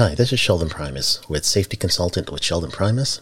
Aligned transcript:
Hi, 0.00 0.14
this 0.14 0.32
is 0.32 0.40
Sheldon 0.40 0.70
Primus 0.70 1.20
with 1.28 1.44
Safety 1.44 1.76
Consultant 1.76 2.32
with 2.32 2.42
Sheldon 2.42 2.70
Primus. 2.70 3.20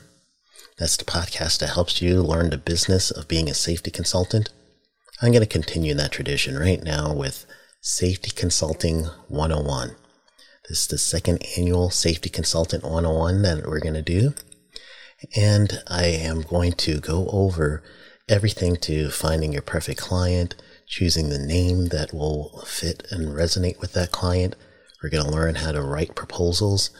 That's 0.78 0.96
the 0.96 1.04
podcast 1.04 1.58
that 1.58 1.70
helps 1.70 2.00
you 2.00 2.22
learn 2.22 2.50
the 2.50 2.56
business 2.56 3.10
of 3.10 3.26
being 3.26 3.50
a 3.50 3.54
safety 3.54 3.90
consultant. 3.90 4.50
I'm 5.20 5.32
going 5.32 5.42
to 5.42 5.48
continue 5.48 5.92
that 5.94 6.12
tradition 6.12 6.56
right 6.56 6.80
now 6.80 7.12
with 7.12 7.46
Safety 7.80 8.30
Consulting 8.30 9.06
101. 9.26 9.96
This 10.68 10.82
is 10.82 10.86
the 10.86 10.98
second 10.98 11.42
annual 11.58 11.90
Safety 11.90 12.28
Consultant 12.28 12.84
101 12.84 13.42
that 13.42 13.66
we're 13.66 13.80
going 13.80 13.94
to 13.94 14.00
do. 14.00 14.34
And 15.36 15.82
I 15.88 16.04
am 16.04 16.42
going 16.42 16.74
to 16.74 17.00
go 17.00 17.26
over 17.32 17.82
everything 18.28 18.76
to 18.82 19.10
finding 19.10 19.52
your 19.52 19.62
perfect 19.62 19.98
client, 19.98 20.54
choosing 20.86 21.28
the 21.28 21.40
name 21.40 21.86
that 21.88 22.14
will 22.14 22.62
fit 22.68 23.04
and 23.10 23.34
resonate 23.34 23.80
with 23.80 23.94
that 23.94 24.12
client. 24.12 24.54
We're 25.02 25.10
going 25.10 25.24
to 25.24 25.30
learn 25.30 25.56
how 25.56 25.72
to 25.72 25.82
write 25.82 26.16
proposals. 26.16 26.90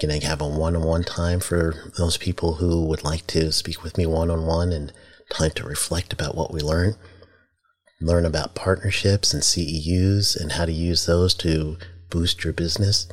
Going 0.00 0.20
to 0.20 0.26
have 0.26 0.40
a 0.40 0.48
one-on-one 0.48 1.04
time 1.04 1.40
for 1.40 1.92
those 1.98 2.16
people 2.16 2.54
who 2.54 2.86
would 2.86 3.04
like 3.04 3.26
to 3.28 3.52
speak 3.52 3.82
with 3.82 3.98
me 3.98 4.06
one-on-one 4.06 4.72
and 4.72 4.92
time 5.30 5.50
to 5.52 5.64
reflect 5.64 6.12
about 6.12 6.36
what 6.36 6.52
we 6.52 6.60
learn. 6.60 6.96
Learn 8.00 8.24
about 8.24 8.54
partnerships 8.54 9.32
and 9.32 9.42
CEUs 9.42 10.40
and 10.40 10.52
how 10.52 10.64
to 10.66 10.72
use 10.72 11.06
those 11.06 11.34
to 11.34 11.78
boost 12.10 12.44
your 12.44 12.52
business. 12.52 13.08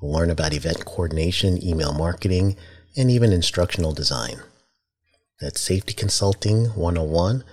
Learn 0.00 0.30
about 0.30 0.52
event 0.52 0.84
coordination, 0.84 1.64
email 1.64 1.92
marketing, 1.92 2.56
and 2.96 3.10
even 3.10 3.32
instructional 3.32 3.92
design. 3.92 4.40
That's 5.40 5.60
Safety 5.60 5.92
Consulting 5.92 6.66
101. 6.66 7.44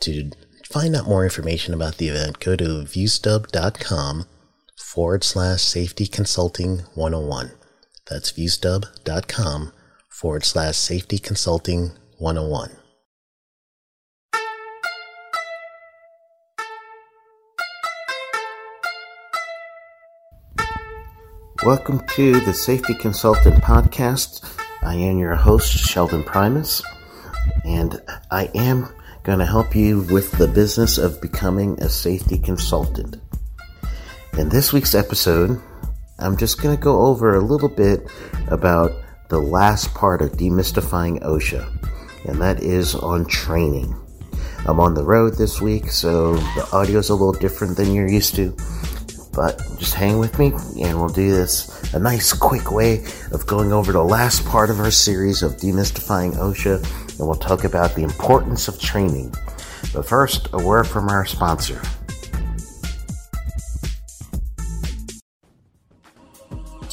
To 0.00 0.30
find 0.70 0.96
out 0.96 1.06
more 1.06 1.24
information 1.24 1.72
about 1.74 1.96
the 1.96 2.08
event, 2.08 2.40
go 2.40 2.56
to 2.56 2.64
viewstub.com 2.64 4.26
forward 4.94 5.24
slash 5.24 5.60
safety 5.60 6.06
consulting 6.06 6.78
101. 6.94 7.50
That's 8.08 8.30
viewstub.com 8.30 9.72
forward 10.08 10.44
slash 10.44 10.76
safety 10.76 11.18
consulting 11.18 11.90
101. 12.18 12.70
Welcome 21.64 22.06
to 22.14 22.38
the 22.38 22.54
Safety 22.54 22.94
Consultant 22.94 23.64
Podcast. 23.64 24.48
I 24.80 24.94
am 24.94 25.18
your 25.18 25.34
host, 25.34 25.72
Sheldon 25.72 26.22
Primus, 26.22 26.82
and 27.64 28.00
I 28.30 28.48
am 28.54 28.88
going 29.24 29.40
to 29.40 29.46
help 29.46 29.74
you 29.74 30.02
with 30.02 30.30
the 30.38 30.46
business 30.46 30.98
of 30.98 31.20
becoming 31.20 31.82
a 31.82 31.88
safety 31.88 32.38
consultant. 32.38 33.23
In 34.36 34.48
this 34.48 34.72
week's 34.72 34.96
episode, 34.96 35.62
I'm 36.18 36.36
just 36.36 36.60
going 36.60 36.76
to 36.76 36.82
go 36.82 37.02
over 37.02 37.36
a 37.36 37.40
little 37.40 37.68
bit 37.68 38.00
about 38.48 38.90
the 39.28 39.38
last 39.38 39.94
part 39.94 40.22
of 40.22 40.32
demystifying 40.32 41.22
OSHA, 41.22 41.64
and 42.24 42.42
that 42.42 42.60
is 42.60 42.96
on 42.96 43.26
training. 43.26 43.94
I'm 44.66 44.80
on 44.80 44.94
the 44.94 45.04
road 45.04 45.34
this 45.36 45.60
week, 45.60 45.88
so 45.88 46.34
the 46.34 46.68
audio 46.72 46.98
is 46.98 47.10
a 47.10 47.14
little 47.14 47.32
different 47.32 47.76
than 47.76 47.94
you're 47.94 48.10
used 48.10 48.34
to. 48.34 48.56
But 49.32 49.62
just 49.78 49.94
hang 49.94 50.18
with 50.18 50.36
me, 50.36 50.46
and 50.82 50.98
we'll 50.98 51.10
do 51.10 51.30
this 51.30 51.94
a 51.94 52.00
nice, 52.00 52.32
quick 52.32 52.72
way 52.72 53.04
of 53.30 53.46
going 53.46 53.72
over 53.72 53.92
the 53.92 54.02
last 54.02 54.44
part 54.46 54.68
of 54.68 54.80
our 54.80 54.90
series 54.90 55.44
of 55.44 55.58
demystifying 55.58 56.34
OSHA, 56.34 56.82
and 57.18 57.20
we'll 57.20 57.36
talk 57.36 57.62
about 57.62 57.94
the 57.94 58.02
importance 58.02 58.66
of 58.66 58.80
training. 58.80 59.32
But 59.92 60.08
first, 60.08 60.48
a 60.52 60.58
word 60.58 60.88
from 60.88 61.08
our 61.08 61.24
sponsor. 61.24 61.80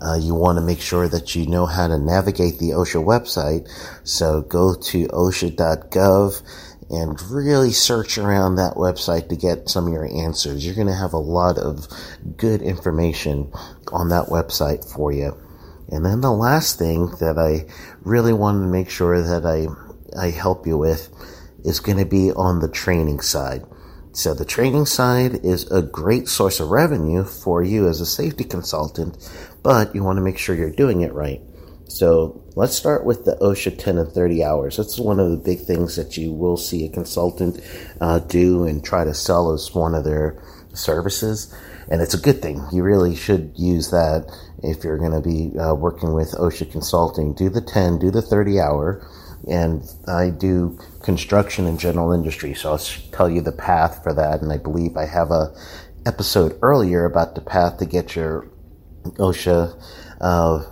Uh, 0.03 0.15
you 0.15 0.35
want 0.35 0.57
to 0.57 0.65
make 0.65 0.81
sure 0.81 1.07
that 1.07 1.33
you 1.33 1.45
know 1.47 1.65
how 1.65 1.87
to 1.87 1.97
navigate 1.97 2.59
the 2.59 2.71
OSHA 2.71 3.03
website. 3.05 3.69
So 4.03 4.41
go 4.41 4.75
to 4.75 5.07
OSHA.gov 5.07 6.41
and 6.89 7.21
really 7.31 7.71
search 7.71 8.17
around 8.17 8.55
that 8.55 8.75
website 8.75 9.29
to 9.29 9.35
get 9.35 9.69
some 9.69 9.87
of 9.87 9.93
your 9.93 10.05
answers. 10.05 10.65
You're 10.65 10.75
going 10.75 10.87
to 10.87 10.93
have 10.93 11.13
a 11.13 11.17
lot 11.17 11.57
of 11.57 11.87
good 12.35 12.61
information 12.61 13.51
on 13.91 14.09
that 14.09 14.27
website 14.27 14.83
for 14.83 15.11
you. 15.11 15.37
And 15.89 16.05
then 16.05 16.21
the 16.21 16.31
last 16.31 16.77
thing 16.77 17.07
that 17.19 17.37
I 17.37 17.71
really 18.01 18.33
want 18.33 18.61
to 18.61 18.67
make 18.67 18.89
sure 18.89 19.21
that 19.21 19.45
I, 19.45 19.67
I 20.19 20.31
help 20.31 20.67
you 20.67 20.77
with 20.77 21.09
is 21.63 21.79
going 21.79 21.97
to 21.97 22.05
be 22.05 22.31
on 22.31 22.59
the 22.59 22.69
training 22.69 23.21
side. 23.21 23.63
So 24.15 24.35
the 24.35 24.45
training 24.45 24.85
side 24.85 25.43
is 25.43 25.69
a 25.71 25.81
great 25.81 26.27
source 26.27 26.59
of 26.59 26.69
revenue 26.69 27.23
for 27.23 27.63
you 27.63 27.87
as 27.87 27.99
a 27.99 28.05
safety 28.05 28.43
consultant, 28.43 29.17
but 29.63 29.95
you 29.95 30.03
want 30.03 30.17
to 30.17 30.21
make 30.21 30.37
sure 30.37 30.55
you're 30.55 30.69
doing 30.69 31.01
it 31.01 31.13
right. 31.13 31.41
So 31.87 32.43
let's 32.55 32.75
start 32.75 33.05
with 33.05 33.25
the 33.25 33.35
OSHA 33.35 33.77
10 33.77 33.97
and 33.97 34.11
30 34.11 34.43
hours. 34.43 34.77
That's 34.77 34.99
one 34.99 35.19
of 35.19 35.31
the 35.31 35.37
big 35.37 35.61
things 35.61 35.95
that 35.95 36.17
you 36.17 36.33
will 36.33 36.57
see 36.57 36.85
a 36.85 36.89
consultant 36.89 37.59
uh, 38.01 38.19
do 38.19 38.65
and 38.65 38.83
try 38.83 39.03
to 39.03 39.13
sell 39.13 39.51
as 39.51 39.73
one 39.73 39.93
of 39.93 40.03
their 40.03 40.41
services. 40.73 41.53
And 41.89 42.01
it's 42.01 42.13
a 42.13 42.19
good 42.19 42.41
thing. 42.41 42.65
You 42.71 42.83
really 42.83 43.15
should 43.15 43.53
use 43.55 43.91
that 43.91 44.25
if 44.63 44.83
you're 44.83 44.97
going 44.97 45.11
to 45.11 45.21
be 45.21 45.57
uh, 45.59 45.75
working 45.75 46.13
with 46.13 46.31
OSHA 46.31 46.71
consulting. 46.71 47.33
Do 47.33 47.49
the 47.49 47.61
10, 47.61 47.99
do 47.99 48.09
the 48.11 48.21
30 48.21 48.59
hour 48.59 49.07
and 49.47 49.83
I 50.07 50.29
do 50.29 50.79
construction 51.01 51.65
and 51.65 51.79
general 51.79 52.13
industry. 52.13 52.53
So 52.53 52.71
I'll 52.71 52.77
tell 53.11 53.29
you 53.29 53.41
the 53.41 53.51
path 53.51 54.01
for 54.03 54.13
that. 54.13 54.41
And 54.41 54.51
I 54.51 54.57
believe 54.57 54.95
I 54.95 55.05
have 55.05 55.31
a 55.31 55.53
episode 56.05 56.57
earlier 56.61 57.05
about 57.05 57.35
the 57.35 57.41
path 57.41 57.77
to 57.77 57.85
get 57.85 58.15
your 58.15 58.47
OSHA 59.03 59.81
uh, 60.21 60.65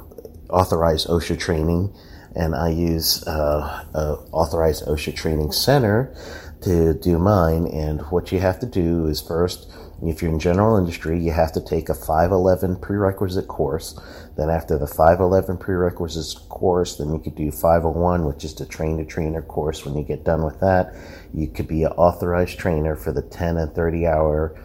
authorized 0.49 1.07
OSHA 1.07 1.39
training. 1.39 1.93
And 2.35 2.55
I 2.55 2.69
use 2.69 3.27
uh, 3.27 3.85
authorized 4.31 4.85
OSHA 4.85 5.15
training 5.15 5.51
center 5.51 6.15
to 6.61 6.93
do 6.93 7.17
mine. 7.17 7.67
And 7.67 8.01
what 8.11 8.31
you 8.31 8.39
have 8.39 8.59
to 8.59 8.65
do 8.65 9.07
is 9.07 9.19
first, 9.21 9.69
if 10.03 10.21
you're 10.21 10.31
in 10.31 10.39
general 10.39 10.77
industry, 10.77 11.19
you 11.19 11.31
have 11.31 11.51
to 11.53 11.61
take 11.61 11.89
a 11.89 11.93
511 11.93 12.77
prerequisite 12.77 13.47
course. 13.47 13.99
Then 14.37 14.49
after 14.49 14.77
the 14.77 14.87
511 14.87 15.57
prerequisites 15.57 16.33
course, 16.33 16.97
then 16.97 17.13
you 17.13 17.19
could 17.19 17.35
do 17.35 17.51
501, 17.51 18.25
which 18.25 18.45
is 18.45 18.55
the 18.55 18.65
train 18.65 18.97
to 18.97 19.05
trainer 19.05 19.41
course. 19.41 19.85
When 19.85 19.95
you 19.97 20.03
get 20.03 20.23
done 20.23 20.43
with 20.43 20.59
that, 20.59 20.95
you 21.33 21.47
could 21.47 21.67
be 21.67 21.83
an 21.83 21.91
authorized 21.93 22.57
trainer 22.57 22.95
for 22.95 23.11
the 23.11 23.21
10 23.21 23.57
and 23.57 23.73
30 23.73 24.07
hour 24.07 24.55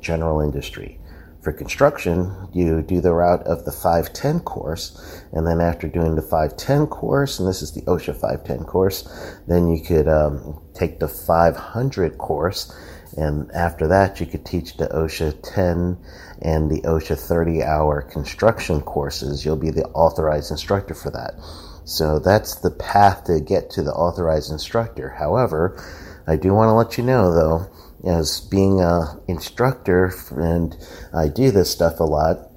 general 0.00 0.40
industry. 0.40 0.97
For 1.48 1.52
construction, 1.54 2.50
you 2.52 2.82
do 2.82 3.00
the 3.00 3.14
route 3.14 3.46
of 3.46 3.64
the 3.64 3.72
510 3.72 4.40
course, 4.40 5.22
and 5.32 5.46
then 5.46 5.62
after 5.62 5.88
doing 5.88 6.14
the 6.14 6.20
510 6.20 6.88
course, 6.88 7.38
and 7.38 7.48
this 7.48 7.62
is 7.62 7.72
the 7.72 7.80
OSHA 7.90 8.20
510 8.20 8.64
course, 8.66 9.08
then 9.46 9.66
you 9.66 9.82
could 9.82 10.06
um, 10.08 10.60
take 10.74 10.98
the 10.98 11.08
500 11.08 12.18
course, 12.18 12.70
and 13.16 13.50
after 13.52 13.88
that, 13.88 14.20
you 14.20 14.26
could 14.26 14.44
teach 14.44 14.76
the 14.76 14.88
OSHA 14.88 15.38
10 15.42 15.96
and 16.42 16.70
the 16.70 16.82
OSHA 16.82 17.18
30 17.18 17.62
hour 17.62 18.02
construction 18.02 18.82
courses. 18.82 19.42
You'll 19.42 19.56
be 19.56 19.70
the 19.70 19.86
authorized 19.94 20.50
instructor 20.50 20.92
for 20.92 21.10
that. 21.12 21.32
So 21.86 22.18
that's 22.18 22.56
the 22.56 22.72
path 22.72 23.24
to 23.24 23.40
get 23.40 23.70
to 23.70 23.82
the 23.82 23.94
authorized 23.94 24.52
instructor. 24.52 25.08
However, 25.08 25.82
I 26.26 26.36
do 26.36 26.52
want 26.52 26.68
to 26.68 26.74
let 26.74 26.98
you 26.98 27.04
know 27.04 27.32
though, 27.32 27.70
as 28.04 28.40
being 28.40 28.80
a 28.80 29.20
instructor 29.26 30.12
and 30.30 30.76
I 31.14 31.28
do 31.28 31.50
this 31.50 31.70
stuff 31.70 32.00
a 32.00 32.04
lot, 32.04 32.50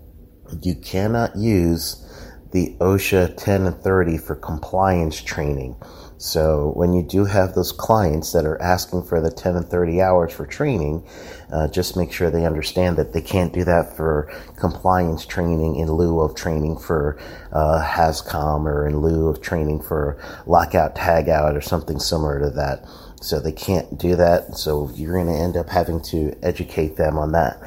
you 0.62 0.76
cannot 0.76 1.36
use 1.36 2.06
the 2.52 2.76
OSHA 2.80 3.38
10 3.38 3.66
and 3.66 3.76
30 3.78 4.18
for 4.18 4.36
compliance 4.36 5.22
training. 5.22 5.78
So 6.22 6.74
when 6.76 6.94
you 6.94 7.02
do 7.02 7.26
have 7.26 7.56
those 7.56 7.72
clients 7.72 8.32
that 8.34 8.46
are 8.46 8.62
asking 8.62 9.06
for 9.06 9.20
the 9.20 9.32
10 9.32 9.56
and 9.56 9.66
30 9.66 10.02
hours 10.04 10.32
for 10.32 10.46
training, 10.46 11.04
uh, 11.52 11.68
just 11.70 11.98
make 11.98 12.12
sure 12.12 12.30
they 12.30 12.46
understand 12.46 12.98
that 12.98 13.12
they 13.12 13.22
can't 13.22 13.52
do 13.52 13.64
that 13.64 13.98
for 13.98 14.32
compliance 14.56 15.26
training 15.26 15.78
in 15.78 15.92
lieu 15.92 16.20
of 16.20 16.36
training 16.36 16.78
for 16.78 17.18
uh, 17.52 17.84
HAZCOM 17.84 18.66
or 18.66 18.88
in 18.88 19.00
lieu 19.00 19.30
of 19.30 19.42
training 19.42 19.82
for 19.82 20.22
lockout 20.46 20.94
tagout 20.94 21.58
or 21.58 21.62
something 21.62 21.98
similar 21.98 22.40
to 22.40 22.52
that. 22.52 22.86
So 23.22 23.40
they 23.40 23.52
can't 23.52 23.98
do 23.98 24.16
that. 24.16 24.56
So 24.56 24.90
you're 24.96 25.14
going 25.14 25.28
to 25.28 25.40
end 25.40 25.56
up 25.56 25.70
having 25.70 26.02
to 26.04 26.38
educate 26.42 26.98
them 26.98 27.18
on 27.18 27.32
that. 27.32 27.62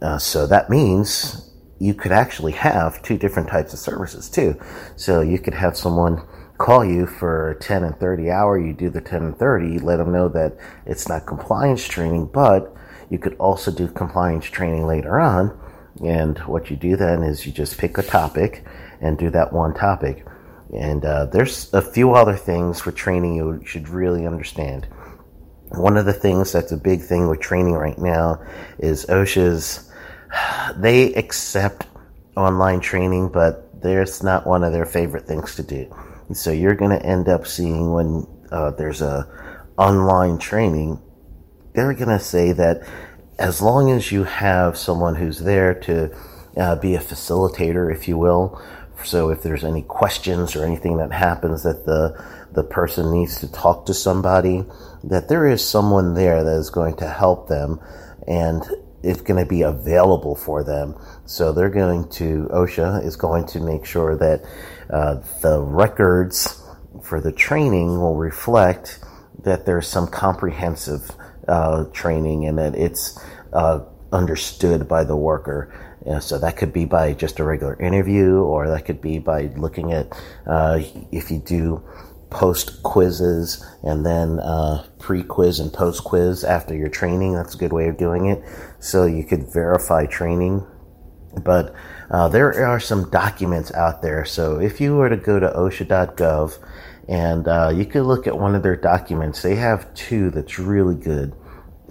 Uh, 0.00 0.18
so 0.18 0.46
that 0.46 0.70
means 0.70 1.50
you 1.78 1.94
could 1.94 2.12
actually 2.12 2.52
have 2.52 3.02
two 3.02 3.18
different 3.18 3.48
types 3.48 3.72
of 3.72 3.78
services 3.78 4.30
too. 4.30 4.58
So 4.96 5.20
you 5.20 5.38
could 5.38 5.54
have 5.54 5.76
someone 5.76 6.22
call 6.58 6.84
you 6.84 7.06
for 7.06 7.56
10 7.60 7.82
and 7.84 7.98
30 7.98 8.30
hour, 8.30 8.58
you 8.58 8.72
do 8.72 8.88
the 8.88 9.00
10 9.00 9.22
and 9.22 9.36
30, 9.36 9.80
let 9.80 9.96
them 9.96 10.12
know 10.12 10.28
that 10.28 10.56
it's 10.86 11.08
not 11.08 11.26
compliance 11.26 11.86
training, 11.86 12.26
but 12.32 12.74
you 13.10 13.18
could 13.18 13.34
also 13.34 13.70
do 13.70 13.88
compliance 13.88 14.46
training 14.46 14.86
later 14.86 15.18
on. 15.18 15.58
And 16.04 16.38
what 16.40 16.70
you 16.70 16.76
do 16.76 16.96
then 16.96 17.22
is 17.22 17.46
you 17.46 17.52
just 17.52 17.78
pick 17.78 17.98
a 17.98 18.02
topic 18.02 18.64
and 19.00 19.18
do 19.18 19.30
that 19.30 19.52
one 19.52 19.74
topic. 19.74 20.26
And 20.74 21.04
uh, 21.04 21.26
there's 21.26 21.72
a 21.72 21.82
few 21.82 22.14
other 22.14 22.36
things 22.36 22.80
for 22.80 22.92
training 22.92 23.36
you 23.36 23.62
should 23.64 23.88
really 23.88 24.26
understand. 24.26 24.86
One 25.68 25.96
of 25.96 26.06
the 26.06 26.12
things 26.12 26.52
that's 26.52 26.72
a 26.72 26.76
big 26.76 27.02
thing 27.02 27.28
with 27.28 27.40
training 27.40 27.74
right 27.74 27.98
now 27.98 28.42
is 28.78 29.06
OSHA's, 29.06 29.90
they 30.76 31.14
accept 31.14 31.86
online 32.36 32.80
training, 32.80 33.28
but 33.28 33.82
there's 33.82 34.22
not 34.22 34.46
one 34.46 34.64
of 34.64 34.72
their 34.72 34.86
favorite 34.86 35.26
things 35.26 35.54
to 35.56 35.62
do. 35.62 35.94
So 36.32 36.50
you're 36.50 36.74
going 36.74 36.98
to 36.98 37.04
end 37.04 37.28
up 37.28 37.46
seeing 37.46 37.92
when 37.92 38.26
uh, 38.50 38.70
there's 38.72 39.02
a 39.02 39.28
online 39.76 40.38
training, 40.38 41.00
they're 41.74 41.92
going 41.92 42.08
to 42.08 42.18
say 42.18 42.52
that 42.52 42.86
as 43.38 43.60
long 43.60 43.90
as 43.90 44.12
you 44.12 44.24
have 44.24 44.76
someone 44.76 45.14
who's 45.14 45.40
there 45.40 45.74
to 45.74 46.16
uh, 46.56 46.76
be 46.76 46.94
a 46.94 47.00
facilitator, 47.00 47.92
if 47.92 48.06
you 48.06 48.16
will, 48.16 48.60
so 49.02 49.30
if 49.30 49.42
there's 49.42 49.64
any 49.64 49.82
questions 49.82 50.54
or 50.54 50.64
anything 50.64 50.98
that 50.98 51.12
happens 51.12 51.62
that 51.62 51.84
the 51.86 52.22
the 52.52 52.62
person 52.62 53.12
needs 53.12 53.40
to 53.40 53.50
talk 53.50 53.86
to 53.86 53.94
somebody, 53.94 54.64
that 55.02 55.28
there 55.28 55.46
is 55.46 55.66
someone 55.66 56.14
there 56.14 56.44
that 56.44 56.56
is 56.56 56.70
going 56.70 56.96
to 56.96 57.08
help 57.08 57.48
them 57.48 57.80
and 58.28 58.62
it's 59.02 59.20
going 59.20 59.42
to 59.42 59.48
be 59.48 59.62
available 59.62 60.34
for 60.34 60.64
them. 60.64 60.94
So 61.26 61.52
they're 61.52 61.68
going 61.68 62.08
to 62.10 62.48
OSHA 62.52 63.04
is 63.04 63.16
going 63.16 63.46
to 63.48 63.60
make 63.60 63.84
sure 63.84 64.16
that 64.16 64.44
uh, 64.88 65.16
the 65.42 65.60
records 65.60 66.62
for 67.02 67.20
the 67.20 67.32
training 67.32 68.00
will 68.00 68.16
reflect 68.16 69.00
that 69.42 69.66
there's 69.66 69.88
some 69.88 70.06
comprehensive 70.06 71.10
uh, 71.48 71.84
training 71.92 72.46
and 72.46 72.58
that 72.58 72.74
it's 72.74 73.18
uh, 73.52 73.80
understood 74.12 74.88
by 74.88 75.04
the 75.04 75.16
worker. 75.16 75.93
So 76.20 76.38
that 76.38 76.56
could 76.56 76.72
be 76.72 76.84
by 76.84 77.14
just 77.14 77.40
a 77.40 77.44
regular 77.44 77.80
interview, 77.80 78.36
or 78.36 78.68
that 78.68 78.84
could 78.84 79.00
be 79.00 79.18
by 79.18 79.50
looking 79.56 79.92
at 79.92 80.12
uh, 80.46 80.80
if 81.10 81.30
you 81.30 81.38
do 81.38 81.82
post 82.30 82.82
quizzes 82.82 83.64
and 83.84 84.04
then 84.04 84.40
uh, 84.40 84.84
pre 84.98 85.22
quiz 85.22 85.60
and 85.60 85.72
post 85.72 86.04
quiz 86.04 86.44
after 86.44 86.74
your 86.74 86.88
training. 86.88 87.34
That's 87.34 87.54
a 87.54 87.58
good 87.58 87.72
way 87.72 87.88
of 87.88 87.96
doing 87.96 88.26
it. 88.26 88.42
So 88.80 89.06
you 89.06 89.24
could 89.24 89.52
verify 89.52 90.06
training. 90.06 90.66
But 91.42 91.74
uh, 92.10 92.28
there 92.28 92.66
are 92.66 92.80
some 92.80 93.10
documents 93.10 93.72
out 93.72 94.02
there. 94.02 94.24
So 94.24 94.60
if 94.60 94.80
you 94.80 94.96
were 94.96 95.08
to 95.08 95.16
go 95.16 95.40
to 95.40 95.48
OSHA.gov 95.48 96.58
and 97.08 97.48
uh, 97.48 97.72
you 97.74 97.84
could 97.86 98.04
look 98.04 98.26
at 98.26 98.38
one 98.38 98.54
of 98.54 98.62
their 98.62 98.76
documents, 98.76 99.42
they 99.42 99.56
have 99.56 99.92
two 99.94 100.30
that's 100.30 100.58
really 100.58 100.96
good. 100.96 101.34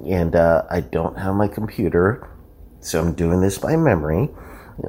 And 0.05 0.35
uh, 0.35 0.63
I 0.69 0.81
don't 0.81 1.17
have 1.17 1.35
my 1.35 1.47
computer, 1.47 2.29
so 2.83 2.99
I'm 2.99 3.13
doing 3.13 3.41
this 3.41 3.57
by 3.57 3.75
memory. 3.75 4.29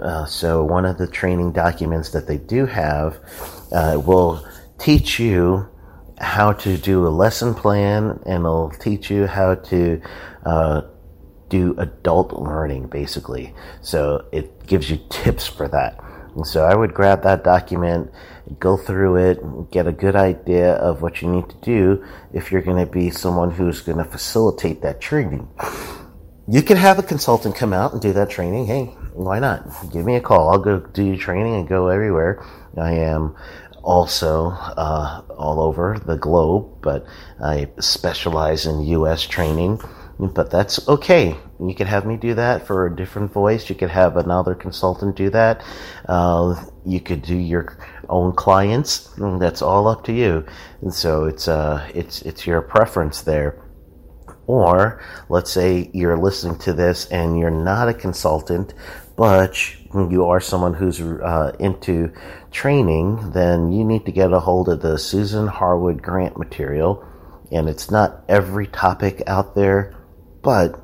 Uh, 0.02 0.24
so 0.24 0.64
one 0.64 0.84
of 0.84 0.98
the 0.98 1.06
training 1.06 1.52
documents 1.52 2.10
that 2.10 2.26
they 2.26 2.38
do 2.38 2.66
have 2.66 3.18
uh, 3.72 4.00
will 4.04 4.46
teach 4.78 5.18
you 5.18 5.68
how 6.18 6.52
to 6.52 6.76
do 6.78 7.06
a 7.06 7.08
lesson 7.08 7.54
plan 7.54 8.18
and 8.24 8.44
it'll 8.44 8.70
teach 8.70 9.10
you 9.10 9.26
how 9.26 9.54
to 9.54 10.00
uh, 10.46 10.82
do 11.48 11.74
adult 11.78 12.32
learning 12.32 12.86
basically. 12.86 13.54
So 13.82 14.26
it 14.32 14.66
gives 14.66 14.90
you 14.90 14.98
tips 15.10 15.46
for 15.46 15.68
that. 15.68 16.02
And 16.34 16.46
so 16.46 16.64
I 16.64 16.74
would 16.74 16.94
grab 16.94 17.22
that 17.22 17.44
document, 17.44 18.10
go 18.58 18.76
through 18.76 19.16
it, 19.16 19.70
get 19.70 19.86
a 19.86 19.92
good 19.92 20.16
idea 20.16 20.74
of 20.74 21.00
what 21.00 21.22
you 21.22 21.28
need 21.28 21.48
to 21.48 21.56
do 21.56 22.04
if 22.32 22.50
you're 22.50 22.62
going 22.62 22.84
to 22.84 22.90
be 22.90 23.10
someone 23.10 23.50
who's 23.50 23.80
going 23.80 23.98
to 23.98 24.04
facilitate 24.04 24.82
that 24.82 25.00
training. 25.00 25.48
You 26.46 26.60
could 26.60 26.76
have 26.76 26.98
a 26.98 27.02
consultant 27.02 27.56
come 27.56 27.72
out 27.72 27.94
and 27.94 28.02
do 28.02 28.12
that 28.12 28.28
training. 28.28 28.66
Hey, 28.66 28.84
why 29.14 29.38
not? 29.38 29.66
Give 29.90 30.04
me 30.04 30.16
a 30.16 30.20
call. 30.20 30.50
I'll 30.50 30.58
go 30.58 30.78
do 30.78 31.02
your 31.02 31.16
training 31.16 31.54
and 31.54 31.66
go 31.66 31.88
everywhere. 31.88 32.44
I 32.76 32.92
am 32.92 33.34
also 33.82 34.48
uh, 34.50 35.22
all 35.38 35.60
over 35.60 35.98
the 36.04 36.16
globe, 36.16 36.82
but 36.82 37.06
I 37.42 37.70
specialize 37.80 38.66
in 38.66 38.82
U.S. 38.82 39.22
training. 39.22 39.80
But 40.18 40.50
that's 40.50 40.86
okay. 40.86 41.34
You 41.58 41.74
could 41.74 41.86
have 41.86 42.04
me 42.04 42.18
do 42.18 42.34
that 42.34 42.66
for 42.66 42.86
a 42.86 42.94
different 42.94 43.32
voice. 43.32 43.70
You 43.70 43.74
could 43.74 43.90
have 43.90 44.18
another 44.18 44.54
consultant 44.54 45.16
do 45.16 45.30
that. 45.30 45.64
Uh, 46.06 46.62
you 46.84 47.00
could 47.00 47.22
do 47.22 47.36
your 47.36 47.78
own 48.10 48.34
clients. 48.34 49.10
That's 49.16 49.62
all 49.62 49.88
up 49.88 50.04
to 50.04 50.12
you. 50.12 50.44
And 50.82 50.92
so 50.92 51.24
it's 51.24 51.48
uh, 51.48 51.90
it's 51.94 52.20
it's 52.22 52.46
your 52.46 52.60
preference 52.60 53.22
there. 53.22 53.63
Or 54.46 55.00
let's 55.28 55.50
say 55.50 55.90
you're 55.92 56.18
listening 56.18 56.58
to 56.60 56.72
this 56.72 57.06
and 57.06 57.38
you're 57.38 57.50
not 57.50 57.88
a 57.88 57.94
consultant, 57.94 58.74
but 59.16 59.56
you 59.94 60.26
are 60.26 60.40
someone 60.40 60.74
who's 60.74 61.00
uh, 61.00 61.54
into 61.58 62.12
training, 62.50 63.30
then 63.32 63.72
you 63.72 63.84
need 63.84 64.06
to 64.06 64.12
get 64.12 64.32
a 64.32 64.40
hold 64.40 64.68
of 64.68 64.82
the 64.82 64.98
Susan 64.98 65.46
Harwood 65.46 66.02
grant 66.02 66.36
material. 66.38 67.06
And 67.50 67.68
it's 67.68 67.90
not 67.90 68.24
every 68.28 68.66
topic 68.66 69.22
out 69.26 69.54
there, 69.54 69.94
but 70.42 70.80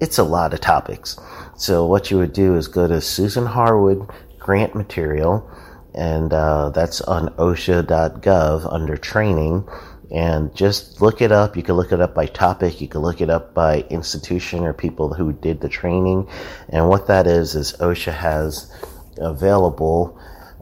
it's 0.00 0.18
a 0.18 0.24
lot 0.24 0.52
of 0.52 0.60
topics. 0.60 1.18
So 1.56 1.86
what 1.86 2.10
you 2.10 2.18
would 2.18 2.32
do 2.32 2.56
is 2.56 2.68
go 2.68 2.86
to 2.88 3.00
Susan 3.00 3.46
Harwood 3.46 4.10
grant 4.38 4.74
material, 4.74 5.48
and 5.94 6.32
uh, 6.32 6.70
that's 6.70 7.00
on 7.02 7.28
OSHA.gov 7.36 8.72
under 8.72 8.96
training 8.96 9.68
and 10.12 10.54
just 10.54 11.00
look 11.00 11.22
it 11.22 11.32
up. 11.32 11.56
You 11.56 11.62
can 11.62 11.74
look 11.74 11.90
it 11.90 12.00
up 12.00 12.14
by 12.14 12.26
topic. 12.26 12.82
You 12.82 12.88
can 12.88 13.00
look 13.00 13.22
it 13.22 13.30
up 13.30 13.54
by 13.54 13.80
institution 13.88 14.64
or 14.64 14.74
people 14.74 15.14
who 15.14 15.32
did 15.32 15.62
the 15.62 15.70
training. 15.70 16.28
And 16.68 16.88
what 16.88 17.06
that 17.06 17.26
is, 17.26 17.54
is 17.54 17.72
OSHA 17.78 18.12
has 18.12 18.70
available 19.16 20.20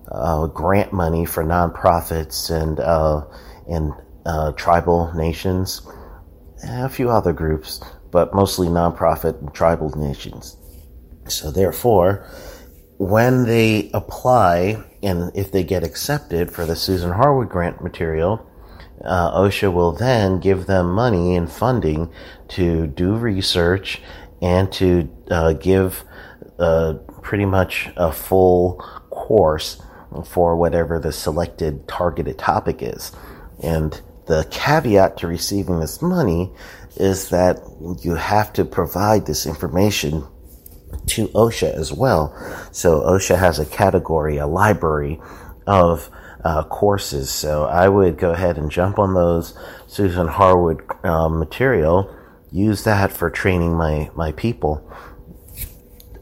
uh, 0.09 0.47
grant 0.47 0.93
money 0.93 1.25
for 1.25 1.43
nonprofits 1.43 2.51
and, 2.51 2.79
uh, 2.79 3.23
and 3.69 3.93
uh, 4.25 4.53
tribal 4.53 5.13
nations, 5.15 5.83
a 6.63 6.89
few 6.89 7.11
other 7.11 7.33
groups, 7.33 7.81
but 8.13 8.33
mostly 8.33 8.69
nonprofit 8.69 9.41
and 9.41 9.53
tribal 9.53 9.91
nations. 9.99 10.57
So 11.27 11.51
therefore, 11.51 12.25
when 12.99 13.47
they 13.47 13.91
apply 13.95 14.85
and 15.03 15.33
if 15.35 15.51
they 15.51 15.65
get 15.65 15.83
accepted 15.83 16.53
for 16.53 16.67
the 16.67 16.77
Susan 16.77 17.11
Harwood 17.11 17.49
grant 17.49 17.83
material, 17.83 18.47
uh, 19.05 19.39
OSHA 19.39 19.73
will 19.73 19.93
then 19.93 20.41
give 20.41 20.67
them 20.67 20.93
money 20.93 21.37
and 21.37 21.51
funding 21.51 22.13
to 22.49 22.87
do 22.87 23.15
research 23.17 24.01
and 24.43 24.71
to 24.73 25.09
uh, 25.31 25.53
give 25.55 26.05
uh, 26.59 26.95
pretty 27.23 27.47
much 27.47 27.91
a 27.97 28.13
full 28.13 28.75
course 29.11 29.81
for 30.27 30.57
whatever 30.57 30.99
the 30.99 31.13
selected 31.13 31.87
targeted 31.87 32.39
topic 32.39 32.83
is. 32.83 33.13
And 33.63 34.01
the 34.27 34.47
caveat 34.51 35.19
to 35.19 35.27
receiving 35.27 35.81
this 35.81 36.03
money 36.03 36.53
is 36.97 37.31
that 37.31 37.61
you 38.03 38.15
have 38.15 38.53
to 38.55 38.65
provide 38.65 39.27
this 39.27 39.47
information 39.47 40.25
to 41.07 41.29
OSHA 41.29 41.73
as 41.75 41.93
well. 41.93 42.35
So 42.73 43.01
OSHA 43.01 43.39
has 43.39 43.59
a 43.59 43.67
category, 43.67 44.39
a 44.39 44.47
library 44.47 45.21
of 45.71 46.11
uh, 46.45 46.65
courses. 46.65 47.31
So 47.31 47.65
I 47.65 47.89
would 47.89 48.19
go 48.19 48.33
ahead 48.33 48.59
and 48.59 48.71
jump 48.71 48.99
on 48.99 49.15
those 49.15 49.57
Susan 49.87 50.27
Harwood 50.27 50.83
um, 51.05 51.39
material, 51.39 52.15
use 52.51 52.83
that 52.85 53.13
for 53.13 53.31
training 53.31 53.77
my, 53.77 54.11
my 54.17 54.33
people. 54.33 54.93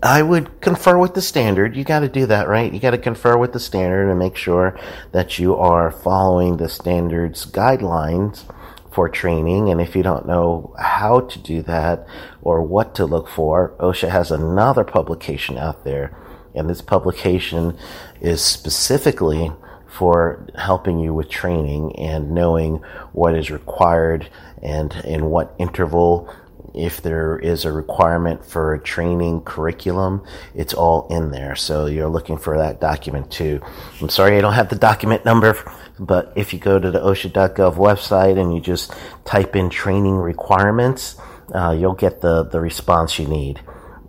I 0.02 0.23
would 0.23 0.61
confer 0.61 0.99
with 0.99 1.14
the 1.14 1.23
standard. 1.23 1.75
You 1.75 1.83
got 1.83 2.00
to 2.00 2.09
do 2.09 2.26
that, 2.26 2.47
right? 2.47 2.73
You 2.73 2.78
got 2.78 2.90
to 2.90 2.99
confer 2.99 3.37
with 3.38 3.52
the 3.52 3.59
standard 3.59 4.11
and 4.11 4.19
make 4.19 4.37
sure 4.37 4.78
that 5.12 5.38
you 5.38 5.57
are 5.57 5.90
following 5.90 6.59
the 6.59 6.69
standards 6.69 7.47
guidelines 7.47 8.45
for 8.93 9.09
training. 9.09 9.71
And 9.71 9.81
if 9.81 9.97
you 9.97 10.02
don't 10.02 10.26
know 10.26 10.75
how 10.78 11.21
to 11.21 11.38
do 11.38 11.62
that 11.62 12.07
or 12.43 12.62
what 12.62 12.95
to 12.97 13.07
look 13.07 13.28
for, 13.28 13.75
OSHA 13.81 14.11
has 14.11 14.31
another 14.31 14.85
publication 14.85 15.57
out 15.57 15.85
there. 15.85 16.17
And 16.58 16.68
this 16.68 16.82
publication 16.82 17.76
is 18.20 18.42
specifically 18.42 19.52
for 19.86 20.46
helping 20.56 20.98
you 20.98 21.14
with 21.14 21.28
training 21.28 21.96
and 21.96 22.32
knowing 22.32 22.76
what 23.12 23.34
is 23.34 23.50
required 23.50 24.28
and 24.62 24.94
in 25.04 25.26
what 25.26 25.54
interval 25.58 26.28
if 26.74 27.02
there 27.02 27.38
is 27.38 27.64
a 27.64 27.72
requirement 27.72 28.44
for 28.44 28.74
a 28.74 28.80
training 28.80 29.40
curriculum, 29.42 30.24
it's 30.54 30.74
all 30.74 31.08
in 31.08 31.30
there. 31.30 31.56
So 31.56 31.86
you're 31.86 32.08
looking 32.08 32.38
for 32.38 32.58
that 32.58 32.80
document 32.80 33.32
too. 33.32 33.60
I'm 34.00 34.08
sorry 34.08 34.36
I 34.36 34.40
don't 34.40 34.52
have 34.52 34.68
the 34.68 34.76
document 34.76 35.24
number, 35.24 35.56
but 35.98 36.32
if 36.36 36.52
you 36.52 36.58
go 36.58 36.78
to 36.78 36.90
the 36.90 37.00
OSHA.gov 37.00 37.74
website 37.74 38.40
and 38.40 38.54
you 38.54 38.60
just 38.60 38.92
type 39.24 39.56
in 39.56 39.70
training 39.70 40.16
requirements, 40.16 41.16
uh, 41.54 41.74
you'll 41.78 41.94
get 41.94 42.20
the, 42.20 42.44
the 42.44 42.60
response 42.60 43.18
you 43.18 43.26
need. 43.26 43.60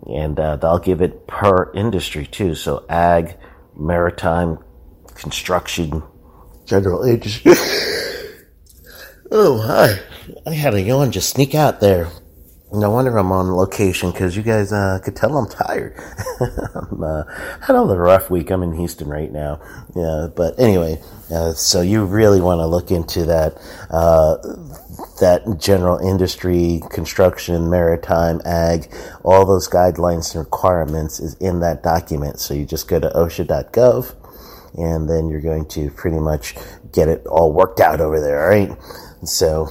And 0.06 0.38
uh, 0.40 0.56
they'll 0.56 0.78
give 0.78 1.00
it 1.02 1.26
per 1.26 1.72
industry 1.72 2.26
too. 2.26 2.54
So 2.54 2.84
ag, 2.88 3.36
maritime, 3.76 4.58
construction, 5.14 6.02
general 6.64 7.02
industry. 7.02 7.52
oh, 9.30 9.60
hi. 9.60 10.00
I 10.46 10.54
had 10.54 10.74
a 10.74 10.80
yawn 10.82 11.12
just 11.12 11.30
sneak 11.30 11.54
out 11.54 11.80
there. 11.80 12.08
No 12.72 12.90
wonder 12.90 13.16
I'm 13.18 13.32
on 13.32 13.52
location 13.52 14.12
because 14.12 14.36
you 14.36 14.44
guys 14.44 14.72
uh, 14.72 15.00
could 15.02 15.16
tell 15.16 15.36
I'm 15.36 15.48
tired. 15.48 15.96
I'm 16.40 17.02
uh, 17.02 17.24
had 17.60 17.74
a 17.74 17.82
rough 17.82 18.30
week. 18.30 18.50
I'm 18.50 18.62
in 18.62 18.74
Houston 18.74 19.08
right 19.08 19.32
now. 19.32 19.60
Yeah, 19.96 20.28
but 20.34 20.56
anyway, 20.56 21.02
uh, 21.34 21.52
so 21.52 21.80
you 21.80 22.04
really 22.04 22.40
want 22.40 22.60
to 22.60 22.66
look 22.66 22.92
into 22.92 23.24
that 23.26 23.54
uh, 23.90 24.36
that 25.18 25.58
general 25.58 25.98
industry, 25.98 26.80
construction, 26.90 27.68
maritime, 27.70 28.40
ag, 28.44 28.92
all 29.24 29.44
those 29.44 29.68
guidelines 29.68 30.36
and 30.36 30.44
requirements 30.44 31.18
is 31.18 31.34
in 31.34 31.58
that 31.60 31.82
document. 31.82 32.38
So 32.38 32.54
you 32.54 32.64
just 32.64 32.86
go 32.86 33.00
to 33.00 33.08
OSHA.gov, 33.10 34.14
and 34.78 35.10
then 35.10 35.28
you're 35.28 35.40
going 35.40 35.66
to 35.70 35.90
pretty 35.90 36.20
much 36.20 36.54
get 36.92 37.08
it 37.08 37.26
all 37.26 37.52
worked 37.52 37.80
out 37.80 38.00
over 38.00 38.20
there. 38.20 38.44
All 38.44 38.48
right. 38.48 38.78
So 39.24 39.68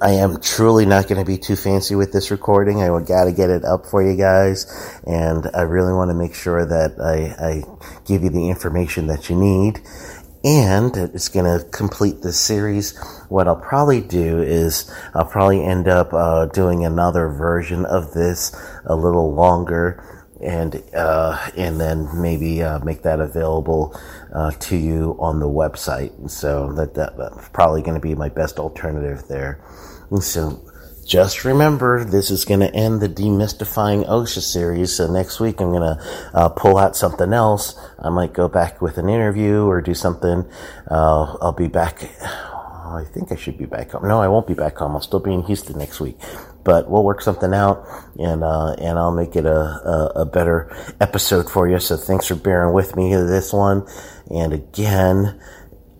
I 0.00 0.12
am 0.12 0.40
truly 0.40 0.86
not 0.86 1.08
going 1.08 1.18
to 1.18 1.24
be 1.24 1.38
too 1.38 1.56
fancy 1.56 1.94
with 1.94 2.12
this 2.12 2.30
recording. 2.30 2.82
I 2.82 2.88
got 3.02 3.24
to 3.24 3.32
get 3.32 3.50
it 3.50 3.64
up 3.64 3.86
for 3.86 4.02
you 4.02 4.16
guys, 4.16 4.66
and 5.06 5.48
I 5.54 5.62
really 5.62 5.92
want 5.92 6.10
to 6.10 6.14
make 6.14 6.34
sure 6.34 6.64
that 6.64 7.00
I, 7.00 7.44
I 7.44 7.62
give 8.04 8.22
you 8.22 8.30
the 8.30 8.48
information 8.48 9.06
that 9.08 9.30
you 9.30 9.36
need. 9.36 9.80
And 10.42 10.94
it's 10.96 11.28
going 11.28 11.46
to 11.46 11.66
complete 11.70 12.20
this 12.22 12.38
series. 12.38 12.98
What 13.28 13.48
I'll 13.48 13.56
probably 13.56 14.02
do 14.02 14.42
is 14.42 14.90
I'll 15.14 15.24
probably 15.24 15.64
end 15.64 15.88
up 15.88 16.12
uh, 16.12 16.46
doing 16.46 16.84
another 16.84 17.28
version 17.28 17.86
of 17.86 18.12
this 18.12 18.54
a 18.84 18.94
little 18.94 19.34
longer 19.34 20.13
and 20.40 20.82
uh, 20.94 21.50
and 21.56 21.80
then 21.80 22.08
maybe 22.20 22.62
uh, 22.62 22.78
make 22.80 23.02
that 23.02 23.20
available 23.20 23.98
uh, 24.32 24.50
to 24.52 24.76
you 24.76 25.16
on 25.18 25.40
the 25.40 25.48
website. 25.48 26.30
So 26.30 26.72
that, 26.72 26.94
that 26.94 27.16
that's 27.16 27.48
probably 27.50 27.82
going 27.82 27.94
to 27.94 28.00
be 28.00 28.14
my 28.14 28.28
best 28.28 28.58
alternative 28.58 29.28
there. 29.28 29.60
So 30.20 30.62
just 31.06 31.44
remember, 31.44 32.04
this 32.04 32.30
is 32.30 32.44
going 32.44 32.60
to 32.60 32.74
end 32.74 33.00
the 33.00 33.08
demystifying 33.08 34.08
OSHA 34.08 34.40
series. 34.40 34.96
So 34.96 35.06
next 35.06 35.38
week, 35.38 35.60
I'm 35.60 35.70
going 35.70 35.82
to 35.96 36.30
uh, 36.32 36.48
pull 36.50 36.78
out 36.78 36.96
something 36.96 37.32
else. 37.32 37.78
I 37.98 38.08
might 38.08 38.32
go 38.32 38.48
back 38.48 38.80
with 38.80 38.96
an 38.96 39.08
interview 39.08 39.64
or 39.64 39.80
do 39.80 39.94
something. 39.94 40.46
Uh, 40.90 41.36
I'll 41.40 41.52
be 41.52 41.68
back. 41.68 42.02
I 42.22 43.04
think 43.12 43.32
I 43.32 43.36
should 43.36 43.58
be 43.58 43.66
back 43.66 43.90
home. 43.90 44.06
No, 44.06 44.20
I 44.20 44.28
won't 44.28 44.46
be 44.46 44.54
back 44.54 44.76
home. 44.76 44.92
I'll 44.92 45.00
still 45.00 45.20
be 45.20 45.32
in 45.32 45.42
Houston 45.42 45.78
next 45.78 46.00
week, 46.00 46.16
but 46.64 46.90
we'll 46.90 47.04
work 47.04 47.20
something 47.20 47.52
out 47.54 47.86
and, 48.18 48.42
uh, 48.42 48.72
and 48.78 48.98
I'll 48.98 49.14
make 49.14 49.36
it 49.36 49.46
a, 49.46 49.50
a, 49.50 50.12
a, 50.22 50.24
better 50.24 50.74
episode 51.00 51.50
for 51.50 51.68
you. 51.68 51.78
So 51.78 51.96
thanks 51.96 52.26
for 52.26 52.34
bearing 52.34 52.72
with 52.72 52.96
me 52.96 53.14
this 53.14 53.52
one. 53.52 53.86
And 54.30 54.52
again, 54.52 55.40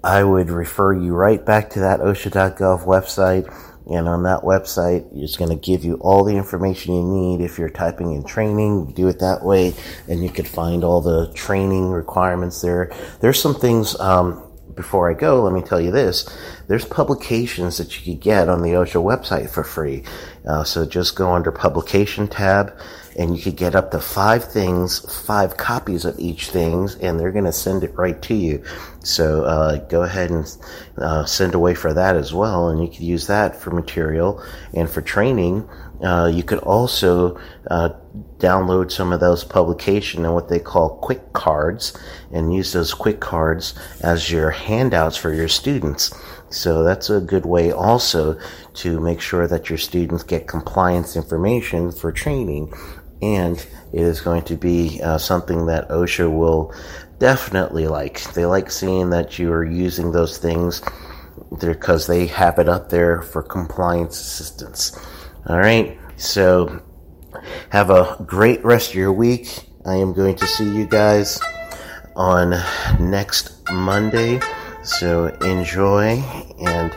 I 0.03 0.23
would 0.25 0.51
refer 0.51 0.93
you 0.93 1.15
right 1.15 1.45
back 1.45 1.71
to 1.71 1.81
that 1.81 2.01
OSHA.gov 2.01 2.85
website. 2.85 3.53
And 3.87 4.09
on 4.09 4.23
that 4.23 4.41
website, 4.41 5.07
it's 5.15 5.37
going 5.37 5.51
to 5.51 5.57
give 5.57 5.85
you 5.85 5.97
all 5.97 6.25
the 6.25 6.37
information 6.37 6.95
you 6.95 7.03
need. 7.03 7.45
If 7.45 7.59
you're 7.59 7.69
typing 7.69 8.13
in 8.13 8.25
training, 8.25 8.93
do 8.93 9.09
it 9.09 9.19
that 9.19 9.45
way, 9.45 9.75
and 10.09 10.23
you 10.23 10.31
could 10.31 10.49
find 10.49 10.85
all 10.85 11.03
the 11.03 11.31
training 11.35 11.91
requirements 11.91 12.63
there. 12.63 12.91
There's 13.21 13.41
some 13.41 13.55
things, 13.55 13.99
um, 14.01 14.43
before 14.75 15.11
I 15.11 15.15
go, 15.15 15.43
let 15.43 15.53
me 15.53 15.63
tell 15.63 15.81
you 15.81 15.91
this. 15.91 16.29
There's 16.67 16.85
publications 16.85 17.79
that 17.79 17.99
you 17.99 18.15
could 18.15 18.23
get 18.23 18.49
on 18.49 18.63
the 18.63 18.71
OSHA 18.71 19.03
website 19.03 19.51
for 19.51 19.65
free. 19.65 20.05
Uh, 20.47 20.65
so 20.65 20.85
just 20.87 21.17
go 21.17 21.33
under 21.33 21.51
publication 21.51 22.29
tab 22.29 22.77
and 23.17 23.37
you 23.37 23.43
could 23.43 23.57
get 23.57 23.75
up 23.75 23.91
to 23.93 24.01
five 24.01 24.45
things, 24.45 24.99
five 25.25 25.57
copies 25.57 26.05
of 26.05 26.19
each 26.19 26.51
things, 26.51 26.97
and 26.97 27.19
they're 27.19 27.33
going 27.33 27.45
to 27.45 27.53
send 27.53 27.85
it 27.85 27.97
right 27.97 28.21
to 28.23 28.35
you. 28.35 28.65
So 29.05 29.45
uh, 29.45 29.77
go 29.87 30.03
ahead 30.03 30.31
and 30.31 30.57
uh, 30.99 31.25
send 31.25 31.55
away 31.55 31.75
for 31.75 31.95
that 31.95 32.17
as 32.17 32.35
well, 32.35 32.69
and 32.69 32.83
you 32.83 32.89
could 32.89 33.01
use 33.01 33.29
that 33.29 33.55
for 33.55 33.71
material 33.71 34.43
and 34.73 34.91
for 34.91 35.01
training. 35.01 35.69
Uh, 36.05 36.27
you 36.27 36.43
could 36.43 36.59
also 36.59 37.41
uh, 37.71 37.89
download 38.39 38.93
some 38.93 39.13
of 39.13 39.21
those 39.21 39.43
publication 39.43 40.25
and 40.25 40.35
what 40.35 40.49
they 40.49 40.59
call 40.59 40.99
quick 40.99 41.33
cards 41.33 41.97
and 42.31 42.55
use 42.55 42.73
those 42.73 42.93
quick 42.93 43.21
cards 43.21 43.75
as 44.03 44.31
your 44.31 44.51
handouts 44.51 45.17
for 45.17 45.33
your 45.33 45.49
students. 45.49 46.15
So 46.51 46.85
that's 46.85 47.11
a 47.11 47.21
good 47.21 47.47
way 47.47 47.73
also 47.73 48.39
to 48.75 49.01
make 49.01 49.21
sure 49.21 49.49
that 49.49 49.69
your 49.69 49.79
students 49.79 50.23
get 50.23 50.47
compliance 50.47 51.17
information 51.17 51.91
for 51.91 52.13
training. 52.13 52.73
And 53.23 53.57
it 53.93 54.03
is 54.03 54.21
going 54.21 54.43
to 54.43 54.57
be 54.57 55.01
uh, 55.03 55.19
something 55.19 55.67
that 55.67 55.89
OSHA 55.89 56.31
will 56.31 56.75
definitely 57.19 57.87
like. 57.89 58.23
They 58.35 58.45
like 58.45 58.71
seeing 58.71 59.11
that 59.11 59.39
you 59.39 59.51
are 59.53 59.65
using 59.65 60.13
those 60.13 60.37
things 60.37 60.83
because 61.61 62.07
they 62.07 62.27
have 62.27 62.59
it 62.59 62.69
up 62.69 62.91
there 62.91 63.23
for 63.23 63.43
compliance 63.43 64.21
assistance. 64.21 64.99
All 65.47 65.59
right. 65.59 65.99
So 66.17 66.83
have 67.71 67.91
a 67.91 68.17
great 68.27 68.65
rest 68.65 68.91
of 68.91 68.97
your 68.97 69.13
week. 69.13 69.69
I 69.85 69.97
am 69.97 70.15
going 70.15 70.37
to 70.37 70.47
see 70.47 70.65
you 70.65 70.87
guys 70.87 71.41
on 72.17 72.55
next 72.99 73.53
Monday. 73.71 74.41
So 74.83 75.27
enjoy, 75.43 76.23
and 76.61 76.97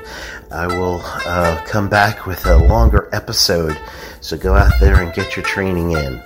I 0.51 0.67
will 0.67 1.01
uh, 1.03 1.61
come 1.65 1.89
back 1.89 2.25
with 2.25 2.45
a 2.45 2.57
longer 2.57 3.09
episode. 3.11 3.77
So 4.21 4.37
go 4.37 4.55
out 4.55 4.73
there 4.79 5.01
and 5.01 5.13
get 5.13 5.35
your 5.35 5.43
training 5.43 5.91
in. 5.91 6.21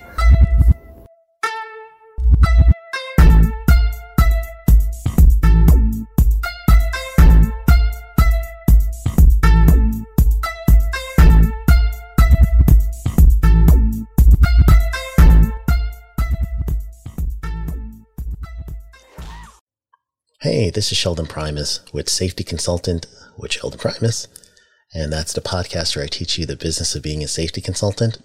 This 20.82 20.92
is 20.92 20.98
Sheldon 20.98 21.28
Primus 21.28 21.82
with 21.94 22.10
Safety 22.10 22.44
Consultant 22.44 23.06
with 23.38 23.52
Sheldon 23.52 23.78
Primus, 23.78 24.28
and 24.92 25.14
that's 25.14 25.32
the 25.32 25.40
podcast 25.40 25.96
where 25.96 26.06
I 26.06 26.08
teach 26.08 26.40
you 26.40 26.48
the 26.48 26.56
business 26.56 26.96
of 26.96 27.04
being 27.04 27.24
a 27.24 27.28
safety 27.28 27.62
consultant. 27.62 28.18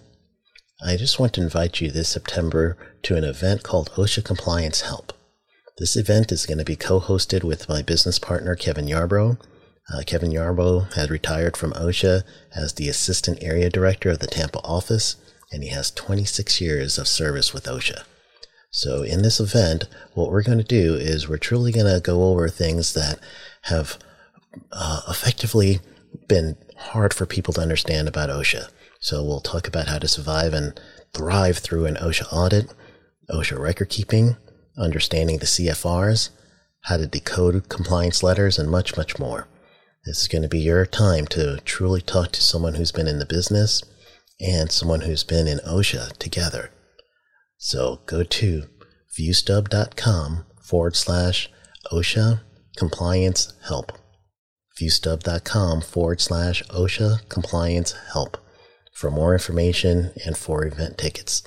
I 0.82 0.96
just 0.96 1.20
want 1.20 1.34
to 1.34 1.42
invite 1.42 1.82
you 1.82 1.90
this 1.90 2.08
September 2.08 2.78
to 3.02 3.14
an 3.14 3.24
event 3.24 3.62
called 3.62 3.90
OSHA 3.90 4.24
Compliance 4.24 4.80
Help. 4.80 5.12
This 5.76 5.96
event 5.96 6.32
is 6.32 6.46
going 6.46 6.56
to 6.56 6.64
be 6.64 6.76
co 6.76 6.98
hosted 6.98 7.44
with 7.44 7.68
my 7.68 7.82
business 7.82 8.18
partner, 8.18 8.56
Kevin 8.56 8.86
Yarbrough. 8.86 9.38
Uh, 9.92 10.02
Kevin 10.06 10.30
Yarbrough 10.30 10.94
had 10.94 11.10
retired 11.10 11.58
from 11.58 11.74
OSHA 11.74 12.22
as 12.54 12.72
the 12.72 12.88
Assistant 12.88 13.36
Area 13.42 13.68
Director 13.68 14.08
of 14.12 14.20
the 14.20 14.26
Tampa 14.26 14.60
office, 14.60 15.16
and 15.52 15.62
he 15.62 15.68
has 15.68 15.90
26 15.90 16.62
years 16.62 16.96
of 16.96 17.06
service 17.06 17.52
with 17.52 17.64
OSHA. 17.64 18.04
So, 18.76 19.02
in 19.02 19.22
this 19.22 19.40
event, 19.40 19.84
what 20.12 20.30
we're 20.30 20.42
going 20.42 20.58
to 20.58 20.62
do 20.62 20.96
is 20.96 21.26
we're 21.26 21.38
truly 21.38 21.72
going 21.72 21.86
to 21.86 21.98
go 21.98 22.24
over 22.24 22.46
things 22.46 22.92
that 22.92 23.18
have 23.62 23.96
uh, 24.70 25.00
effectively 25.08 25.80
been 26.28 26.58
hard 26.76 27.14
for 27.14 27.24
people 27.24 27.54
to 27.54 27.62
understand 27.62 28.06
about 28.06 28.28
OSHA. 28.28 28.68
So, 29.00 29.24
we'll 29.24 29.40
talk 29.40 29.66
about 29.66 29.86
how 29.88 29.98
to 29.98 30.06
survive 30.06 30.52
and 30.52 30.78
thrive 31.14 31.56
through 31.56 31.86
an 31.86 31.94
OSHA 31.94 32.30
audit, 32.30 32.74
OSHA 33.30 33.58
record 33.58 33.88
keeping, 33.88 34.36
understanding 34.76 35.38
the 35.38 35.46
CFRs, 35.46 36.28
how 36.82 36.98
to 36.98 37.06
decode 37.06 37.70
compliance 37.70 38.22
letters, 38.22 38.58
and 38.58 38.70
much, 38.70 38.94
much 38.94 39.18
more. 39.18 39.48
This 40.04 40.20
is 40.20 40.28
going 40.28 40.42
to 40.42 40.48
be 40.48 40.60
your 40.60 40.84
time 40.84 41.26
to 41.28 41.60
truly 41.64 42.02
talk 42.02 42.30
to 42.32 42.42
someone 42.42 42.74
who's 42.74 42.92
been 42.92 43.08
in 43.08 43.20
the 43.20 43.24
business 43.24 43.82
and 44.38 44.70
someone 44.70 45.00
who's 45.00 45.24
been 45.24 45.48
in 45.48 45.60
OSHA 45.60 46.18
together. 46.18 46.72
So 47.58 48.00
go 48.06 48.22
to 48.22 48.64
viewstub.com 49.18 50.46
forward 50.60 50.96
slash 50.96 51.50
OSHA 51.92 52.40
compliance 52.76 53.54
help. 53.66 53.92
Viewstub.com 54.80 55.80
forward 55.80 56.20
slash 56.20 56.62
OSHA 56.64 57.28
compliance 57.28 57.94
help 58.12 58.36
for 58.92 59.10
more 59.10 59.32
information 59.32 60.12
and 60.24 60.36
for 60.36 60.66
event 60.66 60.98
tickets. 60.98 61.42